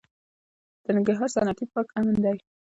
[0.83, 2.37] د ننګرهار صنعتي پارک امن دی؟